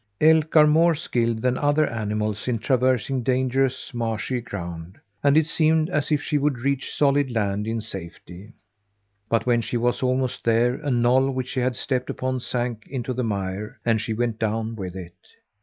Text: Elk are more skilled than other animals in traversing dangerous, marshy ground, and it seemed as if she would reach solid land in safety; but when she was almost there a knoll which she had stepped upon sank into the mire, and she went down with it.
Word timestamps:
Elk 0.19 0.55
are 0.55 0.65
more 0.65 0.95
skilled 0.95 1.43
than 1.43 1.59
other 1.59 1.85
animals 1.85 2.47
in 2.47 2.57
traversing 2.57 3.21
dangerous, 3.21 3.93
marshy 3.93 4.41
ground, 4.41 4.97
and 5.23 5.37
it 5.37 5.45
seemed 5.45 5.91
as 5.91 6.11
if 6.11 6.23
she 6.23 6.39
would 6.39 6.57
reach 6.61 6.91
solid 6.91 7.29
land 7.29 7.67
in 7.67 7.79
safety; 7.81 8.53
but 9.29 9.45
when 9.45 9.61
she 9.61 9.77
was 9.77 10.01
almost 10.01 10.43
there 10.43 10.73
a 10.79 10.89
knoll 10.89 11.29
which 11.29 11.49
she 11.49 11.59
had 11.59 11.75
stepped 11.75 12.09
upon 12.09 12.39
sank 12.39 12.87
into 12.89 13.13
the 13.13 13.23
mire, 13.23 13.79
and 13.85 14.01
she 14.01 14.11
went 14.11 14.39
down 14.39 14.75
with 14.75 14.95
it. 14.95 15.13